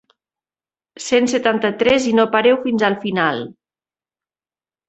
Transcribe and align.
Cent 1.07 1.29
setanta-tres 1.33 2.09
i 2.13 2.13
no 2.21 2.27
pareu 2.37 2.57
fins 2.65 2.89
al 2.91 2.99
final! 3.07 3.45